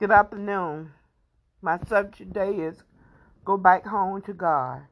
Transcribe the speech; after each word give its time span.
Good 0.00 0.12
afternoon. 0.12 0.92
My 1.60 1.76
subject 1.88 2.18
today 2.18 2.52
is 2.52 2.84
Go 3.44 3.56
Back 3.56 3.84
Home 3.84 4.22
to 4.22 4.32
God. 4.32 4.82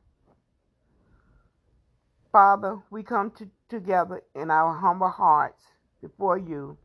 Father, 2.33 2.79
we 2.90 3.04
come 3.04 3.31
to, 3.38 3.49
together 3.69 4.22
in 4.35 4.51
our 4.51 4.74
humble 4.74 5.11
hearts 5.11 5.63
before 6.03 6.38
you 6.38 6.77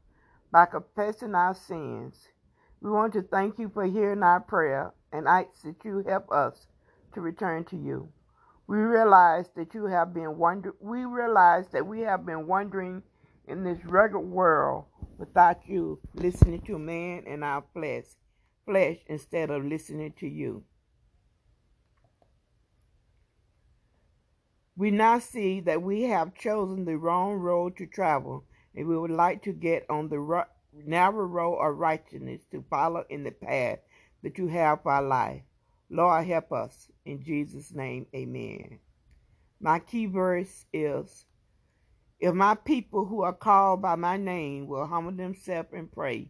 by 0.51 0.67
confessing 0.67 1.33
our 1.33 1.55
sins. 1.55 2.27
We 2.79 2.91
want 2.91 3.13
to 3.13 3.23
thank 3.23 3.57
you 3.57 3.71
for 3.73 3.85
hearing 3.85 4.21
our 4.21 4.39
prayer 4.39 4.93
and 5.11 5.27
ask 5.27 5.63
that 5.63 5.83
you 5.83 6.03
help 6.07 6.31
us 6.31 6.67
to 7.15 7.21
return 7.21 7.63
to 7.65 7.75
you. 7.75 8.07
We 8.67 8.77
realize 8.77 9.47
that 9.55 9.73
you 9.73 9.85
have 9.85 10.13
been 10.13 10.37
wonder 10.37 10.75
we 10.79 11.05
realize 11.05 11.69
that 11.69 11.87
we 11.87 12.01
have 12.01 12.23
been 12.23 12.45
wandering 12.45 13.01
in 13.47 13.63
this 13.63 13.83
rugged 13.83 14.21
world 14.21 14.85
without 15.21 15.67
you 15.67 15.99
listening 16.15 16.59
to 16.61 16.79
man 16.79 17.23
and 17.27 17.43
our 17.43 17.63
flesh 17.73 18.05
flesh 18.65 18.97
instead 19.05 19.51
of 19.51 19.63
listening 19.63 20.11
to 20.19 20.27
you. 20.27 20.63
We 24.75 24.89
now 24.89 25.19
see 25.19 25.59
that 25.61 25.83
we 25.83 26.03
have 26.03 26.33
chosen 26.33 26.85
the 26.85 26.97
wrong 26.97 27.33
road 27.33 27.77
to 27.77 27.85
travel, 27.85 28.45
and 28.75 28.87
we 28.87 28.97
would 28.97 29.11
like 29.11 29.43
to 29.43 29.51
get 29.51 29.85
on 29.91 30.09
the 30.09 30.45
narrow 30.73 31.25
road 31.25 31.57
of 31.59 31.77
righteousness 31.77 32.41
to 32.51 32.65
follow 32.67 33.03
in 33.09 33.23
the 33.23 33.31
path 33.31 33.77
that 34.23 34.39
you 34.39 34.47
have 34.47 34.81
for 34.81 34.91
our 34.91 35.03
life. 35.03 35.41
Lord, 35.91 36.25
help 36.25 36.51
us. 36.51 36.89
In 37.05 37.23
Jesus' 37.23 37.73
name, 37.73 38.07
amen. 38.15 38.79
My 39.59 39.77
key 39.77 40.07
verse 40.07 40.65
is 40.73 41.25
If 42.21 42.35
my 42.35 42.53
people 42.53 43.05
who 43.05 43.23
are 43.23 43.33
called 43.33 43.81
by 43.81 43.95
my 43.95 44.15
name 44.15 44.67
will 44.67 44.85
humble 44.85 45.11
themselves 45.11 45.69
and 45.73 45.91
pray, 45.91 46.29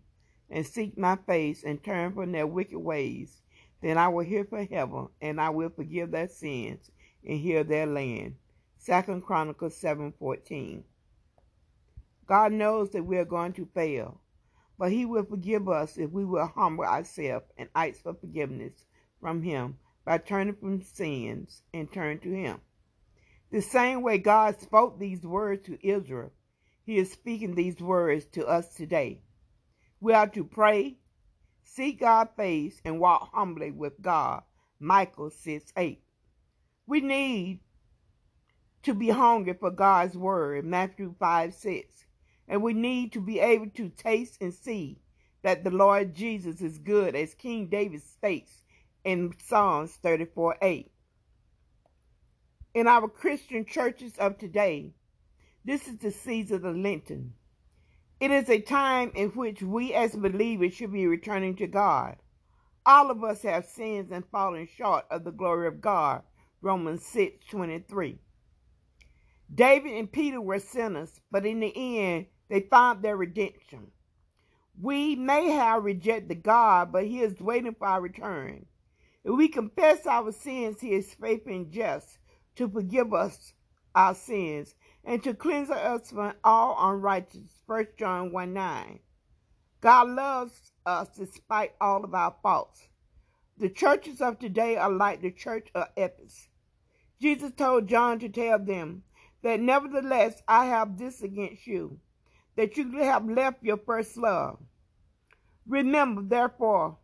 and 0.49 0.65
seek 0.65 0.97
my 0.97 1.17
face 1.17 1.65
and 1.65 1.83
turn 1.83 2.13
from 2.13 2.31
their 2.31 2.48
wicked 2.48 2.79
ways, 2.79 3.41
then 3.81 3.98
I 3.98 4.07
will 4.07 4.23
hear 4.23 4.45
from 4.45 4.67
heaven, 4.67 5.09
and 5.20 5.41
I 5.41 5.49
will 5.49 5.70
forgive 5.70 6.11
their 6.11 6.29
sins 6.29 6.89
and 7.25 7.37
heal 7.37 7.65
their 7.65 7.87
land. 7.87 8.37
Second 8.77 9.23
Chronicles 9.23 9.75
7:14. 9.81 10.85
God 12.26 12.53
knows 12.53 12.91
that 12.91 13.03
we 13.03 13.17
are 13.17 13.26
going 13.26 13.51
to 13.53 13.65
fail, 13.65 14.21
but 14.77 14.93
he 14.93 15.05
will 15.05 15.26
forgive 15.26 15.67
us 15.67 15.98
if 15.98 16.09
we 16.09 16.23
will 16.23 16.48
humble 16.48 16.85
ourselves 16.85 17.48
and 17.57 17.67
ask 17.76 18.01
for 18.01 18.13
forgiveness 18.13 18.85
from 19.20 19.41
him 19.41 19.77
by 20.05 20.20
turning 20.20 20.55
from 20.55 20.81
sins 20.83 21.63
and 21.73 21.91
turn 21.91 22.17
to 22.20 22.31
him. 22.31 22.61
The 23.52 23.62
same 23.62 24.02
way 24.02 24.18
God 24.18 24.62
spoke 24.62 24.98
these 24.98 25.24
words 25.24 25.66
to 25.66 25.77
Israel, 25.85 26.32
he 26.85 26.98
is 26.98 27.12
speaking 27.12 27.54
these 27.54 27.82
words 27.82 28.24
to 28.27 28.48
us 28.48 28.74
today. 28.76 29.24
We 29.99 30.13
are 30.13 30.30
to 30.30 30.46
pray, 30.46 30.99
seek 31.62 31.99
God's 31.99 32.32
face, 32.38 32.82
and 32.85 33.02
walk 33.02 33.29
humbly 33.34 33.72
with 33.72 34.02
God. 34.02 34.44
Micah 34.79 35.32
6 35.32 35.74
8. 35.76 36.02
We 36.88 37.02
need 37.02 37.60
to 38.84 38.94
be 38.94 39.10
hungry 39.10 39.54
for 39.60 39.70
God's 39.70 40.16
word, 40.16 40.63
Matthew 40.63 41.13
5 41.20 41.54
6. 41.54 42.05
And 42.48 42.63
we 42.63 42.74
need 42.74 43.12
to 43.12 43.20
be 43.20 43.41
able 43.41 43.70
to 43.72 43.90
taste 43.90 44.38
and 44.41 44.54
see 44.54 45.02
that 45.41 45.66
the 45.66 45.72
Lord 45.72 46.16
Jesus 46.16 46.62
is 46.62 46.79
good, 46.79 47.18
as 47.18 47.34
King 47.34 47.68
David 47.68 48.02
states 48.02 48.63
in 49.04 49.34
Psalms 49.44 49.91
34 49.98 50.55
8. 50.62 50.91
In 52.73 52.87
our 52.87 53.09
Christian 53.09 53.65
churches 53.65 54.13
of 54.17 54.37
today, 54.37 54.93
this 55.65 55.89
is 55.89 55.97
the 55.97 56.09
season 56.09 56.65
of 56.65 56.77
Lenten. 56.77 57.33
It 58.21 58.31
is 58.31 58.49
a 58.49 58.61
time 58.61 59.11
in 59.13 59.31
which 59.31 59.61
we 59.61 59.93
as 59.93 60.15
believers 60.15 60.73
should 60.73 60.93
be 60.93 61.05
returning 61.05 61.57
to 61.57 61.67
God. 61.67 62.15
All 62.85 63.11
of 63.11 63.25
us 63.25 63.41
have 63.41 63.65
sins 63.65 64.09
and 64.09 64.25
fallen 64.25 64.69
short 64.77 65.03
of 65.11 65.25
the 65.25 65.31
glory 65.31 65.67
of 65.67 65.81
God. 65.81 66.23
Romans 66.61 67.05
6 67.07 67.45
23. 67.49 68.19
David 69.53 69.91
and 69.91 70.09
Peter 70.09 70.39
were 70.39 70.59
sinners, 70.59 71.19
but 71.29 71.45
in 71.45 71.59
the 71.59 71.73
end, 71.75 72.27
they 72.47 72.61
found 72.61 73.03
their 73.03 73.17
redemption. 73.17 73.91
We 74.81 75.17
may 75.17 75.49
have 75.49 75.83
rejected 75.83 76.41
God, 76.41 76.93
but 76.93 77.03
He 77.03 77.19
is 77.19 77.37
waiting 77.41 77.75
for 77.75 77.87
our 77.87 77.99
return. 77.99 78.65
If 79.25 79.35
we 79.35 79.49
confess 79.49 80.07
our 80.07 80.31
sins, 80.31 80.79
He 80.79 80.93
is 80.93 81.13
faithful 81.15 81.51
and 81.51 81.69
just 81.69 82.17
to 82.56 82.69
forgive 82.69 83.13
us 83.13 83.53
our 83.95 84.16
sins 84.16 84.75
and 85.03 85.23
to 85.23 85.34
cleanse 85.34 85.69
us 85.69 86.12
from 86.12 86.34
all 86.44 86.78
unrighteousness. 86.91 87.51
1 87.66 87.88
John 87.97 88.31
1 88.31 88.53
9. 88.53 89.00
God 89.81 90.09
loves 90.09 90.72
us 90.85 91.09
despite 91.17 91.73
all 91.81 92.03
of 92.03 92.13
our 92.13 92.35
faults. 92.44 92.88
The 93.57 93.69
churches 93.69 94.22
of 94.22 94.40
today 94.40 94.78
are 94.78 94.91
like 94.91 95.22
the 95.22 95.31
church 95.31 95.69
of 95.75 95.88
Ephesus. 95.97 96.50
Jesus 97.22 97.51
told 97.51 97.88
John 97.88 98.19
to 98.19 98.29
tell 98.29 98.59
them, 98.59 99.03
that 99.41 99.59
nevertheless 99.59 100.41
I 100.47 100.66
have 100.66 100.97
this 100.97 101.22
against 101.22 101.66
you, 101.66 102.00
that 102.56 102.78
you 102.78 102.97
have 103.00 103.28
left 103.28 103.63
your 103.63 103.78
first 103.78 104.17
love. 104.17 104.59
Remember, 105.67 106.22
therefore, 106.22 106.97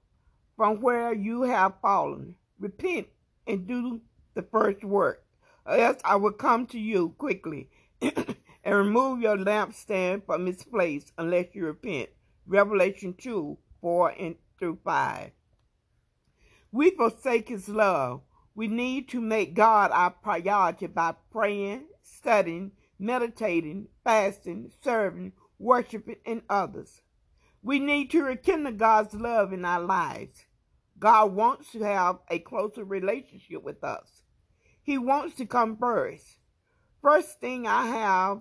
from 0.56 0.82
where 0.82 1.14
you 1.14 1.44
have 1.44 1.80
fallen, 1.82 2.36
repent 2.60 3.08
and 3.46 3.68
do 3.68 4.02
the 4.34 4.42
first 4.42 4.84
work, 4.84 5.24
or 5.24 5.27
else 5.68 6.00
I 6.04 6.16
will 6.16 6.32
come 6.32 6.66
to 6.68 6.80
you 6.80 7.16
quickly 7.18 7.70
and 8.02 8.36
remove 8.66 9.22
your 9.22 9.38
lampstand 9.38 10.26
from 10.26 10.48
its 10.48 10.64
place 10.64 11.12
unless 11.18 11.48
you 11.54 11.66
repent. 11.66 12.10
Revelation 12.46 13.14
2 13.18 13.58
4 13.82 14.10
and 14.20 14.36
through 14.58 14.80
5. 14.84 15.32
We 16.72 16.92
forsake 16.92 17.50
his 17.50 17.70
love. 17.70 18.22
We 18.56 18.68
need 18.68 19.10
to 19.10 19.22
make 19.22 19.54
God 19.54 19.92
our 19.92 20.12
priority 20.12 20.88
by 20.88 21.16
praying, 21.32 21.88
studying, 22.02 22.72
meditating, 23.00 23.88
fasting, 24.04 24.72
serving, 24.84 25.34
worshiping, 25.60 26.18
and 26.26 26.42
others. 26.50 27.02
We 27.62 27.80
need 27.80 28.12
to 28.12 28.24
rekindle 28.24 28.74
God's 28.74 29.14
love 29.14 29.54
in 29.54 29.66
our 29.66 29.82
lives. 29.82 30.46
God 31.00 31.34
wants 31.34 31.72
to 31.74 31.84
have 31.84 32.20
a 32.30 32.40
closer 32.40 32.84
relationship 32.84 33.64
with 33.64 33.84
us. 33.84 34.17
He 34.88 34.98
wants 34.98 35.36
to 35.36 35.46
come 35.46 35.76
first. 35.76 36.40
First 37.02 37.42
thing 37.42 37.68
I 37.68 37.88
have, 37.88 38.40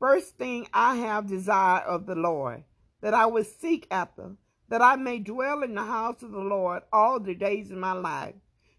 first 0.00 0.36
thing 0.36 0.66
I 0.74 0.96
have 0.96 1.28
desire 1.28 1.82
of 1.82 2.04
the 2.04 2.16
Lord, 2.16 2.64
that 3.00 3.14
I 3.14 3.26
would 3.26 3.46
seek 3.46 3.86
after, 3.88 4.32
that 4.70 4.82
I 4.82 4.96
may 4.96 5.20
dwell 5.20 5.62
in 5.62 5.76
the 5.76 5.84
house 5.84 6.24
of 6.24 6.32
the 6.32 6.40
Lord 6.40 6.82
all 6.92 7.20
the 7.20 7.36
days 7.36 7.70
of 7.70 7.78
my 7.78 7.92
life, 7.92 8.34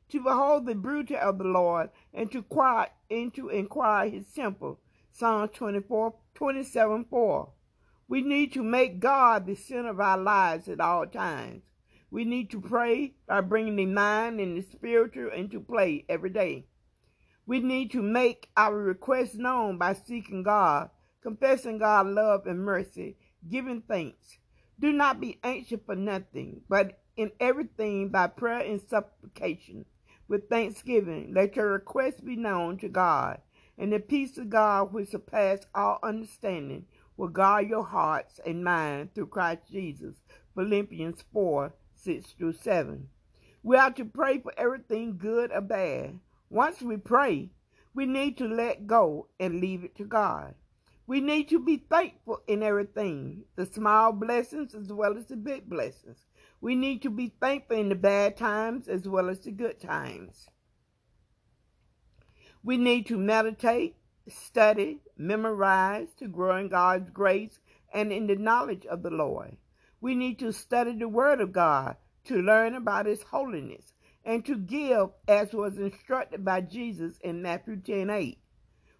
to 0.10 0.22
behold 0.22 0.66
the 0.66 0.76
beauty 0.76 1.16
of 1.16 1.38
the 1.38 1.46
Lord, 1.46 1.90
and 2.14 2.30
to 2.34 2.44
cry 2.44 2.90
and 3.10 3.34
to 3.34 3.48
inquire 3.48 4.10
his 4.10 4.30
temple. 4.34 4.82
Psalm 5.14 5.48
24, 5.48 6.14
27, 6.36 7.06
4. 7.10 7.50
We 8.10 8.22
need 8.22 8.52
to 8.56 8.62
make 8.62 9.00
God 9.00 9.46
the 9.46 9.56
center 9.56 9.92
of 9.92 10.02
our 10.02 10.18
lives 10.18 10.68
at 10.68 10.82
all 10.82 11.08
times. 11.08 11.64
We 12.12 12.26
need 12.26 12.52
to 12.52 12.60
pray 12.60 13.14
by 13.26 13.40
bringing 13.40 13.78
the 13.78 13.86
mind 13.86 14.42
and 14.42 14.58
the 14.58 14.64
spiritual 14.70 15.32
into 15.32 15.62
play 15.62 16.04
every 16.10 16.30
day. 16.30 16.66
We 17.46 17.60
need 17.60 17.92
to 17.92 18.02
make 18.02 18.50
our 18.56 18.78
requests 18.78 19.36
known 19.36 19.78
by 19.78 19.94
seeking 19.94 20.44
God, 20.44 20.90
confessing 21.22 21.78
God's 21.78 22.12
love 22.12 22.48
and 22.48 22.64
mercy, 22.64 23.18
giving 23.50 23.82
thanks. 23.82 24.38
Do 24.80 24.94
not 24.94 25.20
be 25.20 25.40
anxious 25.44 25.82
for 25.86 25.96
nothing, 25.96 26.62
but 26.70 27.02
in 27.18 27.32
everything 27.40 28.10
by 28.10 28.28
prayer 28.28 28.62
and 28.62 28.82
supplication 28.82 29.86
with 30.28 30.50
thanksgiving. 30.50 31.34
Let 31.34 31.56
your 31.58 31.72
requests 31.72 32.22
be 32.22 32.38
known 32.38 32.78
to 32.78 32.88
God, 32.88 33.42
and 33.78 33.92
the 33.92 34.00
peace 34.00 34.38
of 34.38 34.50
God, 34.50 34.94
which 34.94 35.10
surpasses 35.10 35.68
all 35.76 36.00
understanding, 36.02 36.86
will 37.18 37.28
guard 37.28 37.68
your 37.68 37.84
hearts 37.84 38.40
and 38.46 38.64
minds 38.64 39.12
through 39.14 39.28
Christ 39.28 39.64
Jesus. 39.70 40.16
Philippians 40.56 41.24
4 41.34 41.74
6 41.96 42.32
through 42.32 42.54
7. 42.54 43.10
We 43.62 43.78
are 43.78 43.92
to 43.92 44.06
pray 44.06 44.40
for 44.40 44.54
everything 44.58 45.18
good 45.18 45.52
or 45.52 45.62
bad. 45.62 46.20
Once 46.54 46.84
we 46.84 46.96
pray, 46.96 47.50
we 47.96 48.06
need 48.06 48.38
to 48.38 48.48
let 48.48 48.86
go 48.86 49.28
and 49.40 49.60
leave 49.60 49.84
it 49.84 49.96
to 49.96 50.06
God. 50.06 50.54
We 51.08 51.20
need 51.20 51.50
to 51.50 51.60
be 51.60 51.78
thankful 51.78 52.44
in 52.46 52.62
everything, 52.62 53.46
the 53.56 53.66
small 53.66 54.12
blessings 54.12 54.76
as 54.76 54.94
well 54.94 55.18
as 55.18 55.26
the 55.26 55.36
big 55.36 55.68
blessings. 55.68 56.28
We 56.62 56.76
need 56.76 57.02
to 57.02 57.10
be 57.10 57.34
thankful 57.42 57.78
in 57.78 57.90
the 57.90 57.96
bad 57.96 58.38
times 58.38 58.88
as 58.88 59.10
well 59.10 59.30
as 59.30 59.40
the 59.40 59.50
good 59.50 59.82
times. 59.82 60.48
We 62.64 62.78
need 62.78 63.08
to 63.08 63.18
meditate, 63.18 63.96
study, 64.30 65.00
memorize 65.18 66.14
to 66.20 66.28
grow 66.28 66.58
in 66.58 66.70
God's 66.70 67.10
grace 67.10 67.58
and 67.92 68.14
in 68.14 68.28
the 68.28 68.36
knowledge 68.36 68.86
of 68.86 69.02
the 69.02 69.10
Lord. 69.10 69.58
We 70.02 70.14
need 70.14 70.38
to 70.38 70.54
study 70.54 70.96
the 71.00 71.08
Word 71.08 71.42
of 71.42 71.52
God 71.52 71.96
to 72.26 72.44
learn 72.44 72.76
about 72.76 73.08
His 73.08 73.24
holiness 73.24 73.94
and 74.26 74.46
to 74.46 74.58
give 74.58 75.10
as 75.28 75.54
was 75.54 75.78
instructed 75.78 76.46
by 76.46 76.62
Jesus 76.62 77.18
in 77.22 77.42
Matthew 77.42 77.78
10 77.78 78.10
8. 78.10 78.40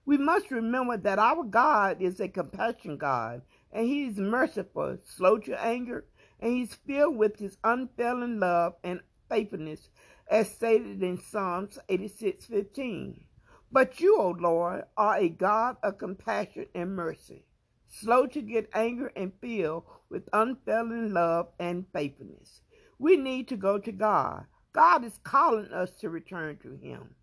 We 0.06 0.18
must 0.18 0.52
remember 0.52 0.98
that 0.98 1.20
our 1.20 1.44
God 1.44 2.02
is 2.02 2.20
a 2.20 2.28
compassion 2.28 2.98
God 2.98 3.42
and 3.72 3.88
He 3.88 4.06
is 4.06 4.18
merciful, 4.18 4.98
slow 5.04 5.38
to 5.40 5.64
anger, 5.64 6.06
and 6.44 6.58
he's 6.58 6.76
filled 6.76 7.16
with 7.16 7.40
his 7.40 7.58
unfailing 7.64 8.38
love 8.38 8.76
and 8.84 9.00
faithfulness, 9.30 9.90
as 10.30 10.54
stated 10.54 11.02
in 11.02 11.18
Psalms 11.18 11.80
86:15. 11.88 13.24
But 13.72 14.02
you, 14.02 14.18
O 14.20 14.32
Lord, 14.32 14.84
are 14.98 15.18
a 15.18 15.30
God 15.30 15.78
of 15.82 15.98
compassion 15.98 16.66
and 16.76 16.98
mercy, 16.98 17.46
slow 17.88 18.28
to 18.28 18.42
get 18.42 18.70
angry 18.74 19.12
and 19.16 19.32
filled 19.40 19.86
with 20.10 20.28
unfailing 20.34 21.14
love 21.14 21.48
and 21.58 21.88
faithfulness. 21.94 22.62
We 23.00 23.16
need 23.16 23.48
to 23.48 23.56
go 23.56 23.80
to 23.80 23.92
God. 23.94 24.46
God 24.74 25.06
is 25.06 25.20
calling 25.24 25.72
us 25.72 25.92
to 26.02 26.10
return 26.10 26.58
to 26.64 26.76
him. 26.76 27.16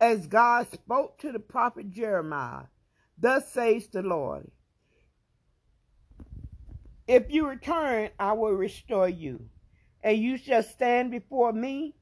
As 0.00 0.26
God 0.26 0.70
spoke 0.70 1.18
to 1.18 1.32
the 1.32 1.38
prophet 1.38 1.90
Jeremiah, 1.90 2.64
thus 3.18 3.50
says 3.52 3.88
the 3.88 4.02
Lord, 4.02 4.50
If 7.06 7.30
you 7.30 7.48
return, 7.48 8.10
I 8.18 8.32
will 8.32 8.52
restore 8.52 9.08
you, 9.08 9.48
and 10.02 10.18
you 10.18 10.36
shall 10.36 10.62
stand 10.62 11.10
before 11.10 11.52
me, 11.52 11.94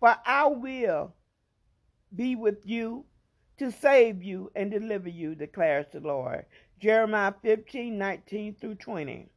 for 0.00 0.16
I 0.24 0.46
will 0.46 1.14
be 2.14 2.36
with 2.36 2.58
you 2.64 3.04
to 3.58 3.70
save 3.70 4.22
you 4.22 4.50
and 4.54 4.70
deliver 4.70 5.08
you, 5.08 5.34
declares 5.34 5.86
the 5.92 6.00
Lord. 6.00 6.44
Jeremiah 6.78 7.34
15, 7.42 7.96
19 7.96 8.54
through 8.54 8.74
20. 8.74 9.28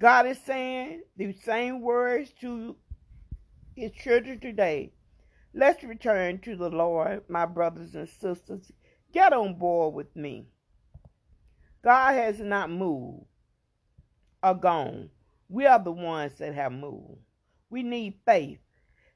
God 0.00 0.26
is 0.26 0.38
saying 0.38 1.02
the 1.16 1.32
same 1.32 1.80
words 1.80 2.32
to 2.40 2.76
his 3.78 3.92
children 3.92 4.40
today. 4.40 4.92
Let's 5.54 5.84
return 5.84 6.40
to 6.40 6.56
the 6.56 6.68
Lord, 6.68 7.22
my 7.28 7.46
brothers 7.46 7.94
and 7.94 8.08
sisters. 8.08 8.72
Get 9.12 9.32
on 9.32 9.54
board 9.54 9.94
with 9.94 10.14
me. 10.16 10.46
God 11.82 12.14
has 12.14 12.40
not 12.40 12.70
moved 12.70 13.26
or 14.42 14.54
gone. 14.54 15.10
We 15.48 15.64
are 15.66 15.78
the 15.78 15.92
ones 15.92 16.34
that 16.38 16.54
have 16.54 16.72
moved. 16.72 17.20
We 17.70 17.82
need 17.82 18.18
faith. 18.26 18.58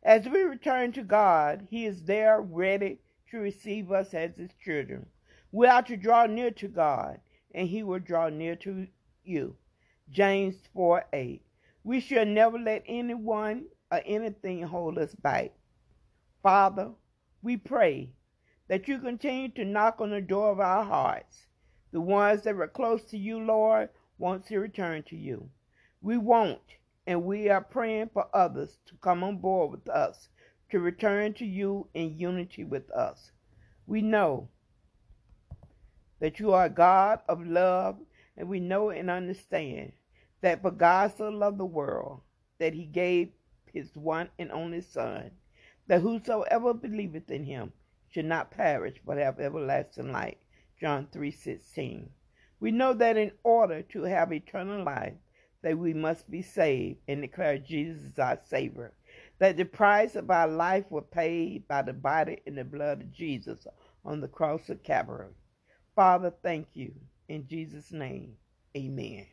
As 0.02 0.28
we 0.28 0.42
return 0.42 0.92
to 0.92 1.02
God, 1.02 1.66
He 1.68 1.84
is 1.84 2.04
there 2.04 2.40
ready 2.40 2.98
to 3.32 3.38
receive 3.38 3.90
us 3.90 4.12
as 4.14 4.36
his 4.36 4.50
children. 4.62 5.06
We 5.50 5.66
are 5.66 5.82
to 5.82 5.96
draw 5.96 6.26
near 6.26 6.50
to 6.52 6.68
God, 6.68 7.18
and 7.54 7.66
he 7.66 7.82
will 7.82 7.98
draw 7.98 8.28
near 8.28 8.56
to 8.56 8.86
you. 9.24 9.56
James 10.10 10.56
4 10.74 11.06
8. 11.12 11.42
We 11.82 12.00
should 12.00 12.28
never 12.28 12.58
let 12.58 12.84
anyone 12.86 13.64
or 13.92 14.00
anything 14.06 14.62
hold 14.62 14.98
us 14.98 15.14
back. 15.14 15.52
Father, 16.42 16.90
we 17.42 17.58
pray 17.58 18.08
that 18.68 18.88
you 18.88 18.98
continue 18.98 19.50
to 19.50 19.66
knock 19.66 20.00
on 20.00 20.10
the 20.10 20.20
door 20.22 20.50
of 20.50 20.60
our 20.60 20.82
hearts. 20.82 21.46
The 21.92 22.00
ones 22.00 22.42
that 22.42 22.56
were 22.56 22.68
close 22.68 23.04
to 23.10 23.18
you, 23.18 23.38
Lord, 23.38 23.90
want 24.16 24.46
to 24.46 24.58
return 24.58 25.02
to 25.04 25.16
you. 25.16 25.46
We 26.00 26.16
won't, 26.16 26.62
and 27.06 27.22
we 27.22 27.50
are 27.50 27.60
praying 27.60 28.10
for 28.14 28.26
others 28.32 28.78
to 28.86 28.94
come 29.02 29.22
on 29.22 29.36
board 29.36 29.70
with 29.72 29.88
us 29.90 30.30
to 30.70 30.80
return 30.80 31.34
to 31.34 31.44
you 31.44 31.86
in 31.92 32.18
unity 32.18 32.64
with 32.64 32.90
us. 32.92 33.30
We 33.86 34.00
know 34.00 34.48
that 36.20 36.40
you 36.40 36.54
are 36.54 36.64
a 36.64 36.70
God 36.70 37.20
of 37.28 37.46
love, 37.46 37.98
and 38.38 38.48
we 38.48 38.58
know 38.58 38.88
and 38.88 39.10
understand 39.10 39.92
that 40.40 40.62
for 40.62 40.70
God 40.70 41.12
so 41.18 41.28
loved 41.28 41.58
the 41.58 41.66
world 41.66 42.20
that 42.58 42.72
he 42.72 42.86
gave 42.86 43.28
his 43.72 43.96
one 43.96 44.30
and 44.38 44.52
only 44.52 44.80
Son, 44.80 45.30
that 45.86 46.00
whosoever 46.00 46.74
believeth 46.74 47.30
in 47.30 47.44
him 47.44 47.72
should 48.08 48.26
not 48.26 48.50
perish 48.50 49.00
but 49.04 49.18
have 49.18 49.40
everlasting 49.40 50.12
life. 50.12 50.38
John 50.80 51.06
3:16. 51.06 52.10
We 52.60 52.70
know 52.70 52.94
that 52.94 53.16
in 53.16 53.32
order 53.42 53.82
to 53.82 54.02
have 54.02 54.32
eternal 54.32 54.84
life, 54.84 55.14
that 55.62 55.78
we 55.78 55.94
must 55.94 56.30
be 56.30 56.42
saved 56.42 57.00
and 57.08 57.22
declare 57.22 57.58
Jesus 57.58 58.12
as 58.12 58.18
our 58.18 58.40
Savior 58.44 58.92
that 59.42 59.56
the 59.56 59.64
price 59.64 60.14
of 60.14 60.30
our 60.30 60.46
life 60.46 60.84
was 60.88 61.02
paid 61.10 61.66
by 61.66 61.82
the 61.82 61.92
body 61.92 62.40
and 62.46 62.56
the 62.56 62.64
blood 62.64 63.00
of 63.00 63.12
Jesus 63.12 63.66
on 64.04 64.20
the 64.20 64.28
cross 64.28 64.68
of 64.68 64.82
Calvary. 64.84 65.32
Father, 65.96 66.32
thank 66.44 66.68
you. 66.74 66.92
In 67.28 67.48
Jesus' 67.48 67.90
name, 67.90 68.36
amen. 68.76 69.26